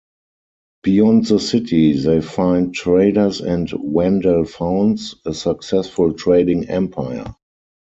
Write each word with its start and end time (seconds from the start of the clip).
Beyond 0.81 1.25
the 1.27 1.37
city 1.39 1.93
they 1.93 2.21
find 2.21 2.73
traders 2.73 3.39
and 3.39 3.67
Whandall 3.69 4.45
founds 4.49 5.13
a 5.27 5.33
successful 5.35 6.13
trading 6.13 6.69
empire. 6.69 7.35